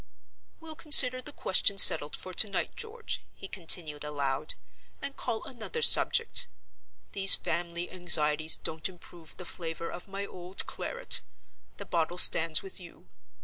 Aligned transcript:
—We'll 0.59 0.73
consider 0.75 1.21
the 1.21 1.31
question 1.31 1.77
settled 1.77 2.15
for 2.15 2.33
to 2.33 2.49
night, 2.49 2.75
George," 2.75 3.21
he 3.35 3.47
continued, 3.47 4.03
aloud, 4.03 4.55
"and 4.99 5.15
call 5.15 5.43
another 5.43 5.83
subject. 5.83 6.47
These 7.11 7.35
family 7.35 7.91
anxieties 7.91 8.55
don't 8.55 8.89
improve 8.89 9.37
the 9.37 9.45
flavor 9.45 9.91
of 9.91 10.07
my 10.07 10.25
old 10.25 10.65
claret. 10.65 11.21
The 11.77 11.85
bottle 11.85 12.17
stands 12.17 12.63
with 12.63 12.79
you. 12.79 13.09